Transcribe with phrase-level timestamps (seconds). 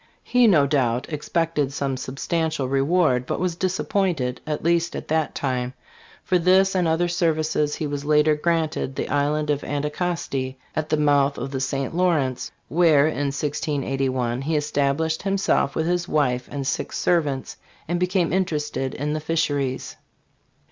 [0.23, 5.75] He no doubt expected some substantial reward, but was disappointed, at least at that time,
[5.79, 5.83] though
[6.37, 10.97] for this and other services he was later granted the island of Anticosti at the
[10.97, 11.95] mouth of the St.
[11.95, 17.57] Lawrence, where in 1681 he es tablished himself with his wife and six servants,
[17.87, 19.97] and became interested in the fisheries.